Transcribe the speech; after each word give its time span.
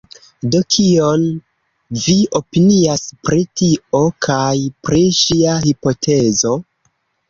Do, 0.53 0.61
kion 0.75 1.25
vi 2.07 2.17
opinias 2.41 3.05
pri 3.29 3.47
tio? 3.63 4.05
kaj 4.29 4.53
pri 4.85 5.07
ŝia 5.23 5.59
hipotezo? 5.71 6.61